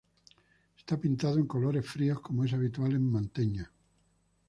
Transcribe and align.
Está 0.79 0.97
pintado 0.99 1.35
en 1.37 1.45
colores 1.45 1.85
fríos, 1.87 2.21
como 2.21 2.43
es 2.43 2.53
habitual 2.53 2.93
en 2.93 3.11
Mantegna. 3.11 3.71